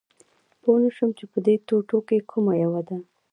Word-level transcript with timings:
پوه 0.61 0.77
نه 0.83 0.89
شوم 0.95 1.09
چې 1.17 1.25
په 1.31 1.37
دې 1.45 1.55
ټوټو 1.67 1.99
کې 2.07 2.27
کومه 2.31 2.53
یوه 2.63 2.81
ده 2.87 2.97